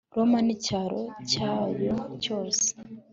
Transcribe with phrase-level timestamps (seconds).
[0.15, 2.67] roma n'icyaro cyayo cyose